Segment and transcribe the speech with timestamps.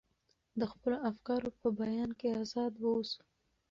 [0.59, 3.21] د خپلو افکارو په بیان کې ازاد واوسو.